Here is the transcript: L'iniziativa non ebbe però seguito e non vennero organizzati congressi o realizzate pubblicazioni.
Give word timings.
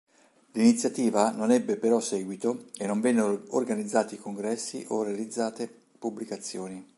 L'iniziativa 0.53 1.29
non 1.29 1.51
ebbe 1.51 1.75
però 1.77 1.99
seguito 1.99 2.65
e 2.75 2.87
non 2.87 3.01
vennero 3.01 3.43
organizzati 3.49 4.17
congressi 4.17 4.83
o 4.87 5.03
realizzate 5.03 5.71
pubblicazioni. 5.99 6.83